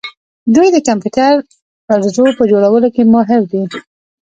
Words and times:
دوی 0.55 0.67
د 0.73 0.77
کمپیوټر 0.87 1.33
پرزو 1.87 2.25
په 2.37 2.43
جوړولو 2.51 2.87
کې 2.95 3.03
ماهر 3.13 3.41
دي. 3.51 3.61